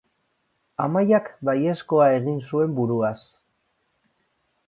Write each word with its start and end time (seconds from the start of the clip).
Amaiak 0.85 1.27
baiezkoa 1.49 2.07
egin 2.15 2.41
zuen 2.47 2.73
buruaz. 2.79 3.17